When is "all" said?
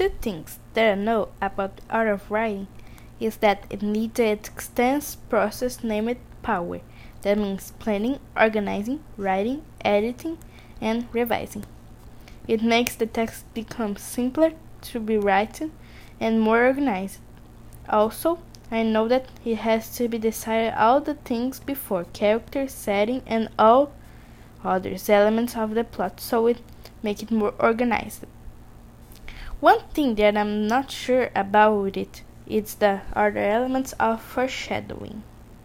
20.78-21.02, 23.58-23.92